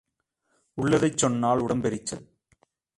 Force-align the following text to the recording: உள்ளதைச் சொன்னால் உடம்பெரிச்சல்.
உள்ளதைச் 0.77 1.17
சொன்னால் 1.17 1.59
உடம்பெரிச்சல். 1.59 2.25